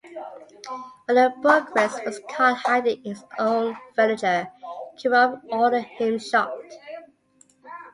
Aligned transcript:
When 1.05 1.15
a 1.15 1.29
bourgeois 1.29 1.99
was 2.03 2.19
caught 2.27 2.57
hiding 2.57 3.03
his 3.03 3.23
own 3.37 3.77
furniture, 3.95 4.51
Kirov 4.97 5.43
ordered 5.51 5.83
him 5.83 6.17
shot. 6.17 6.49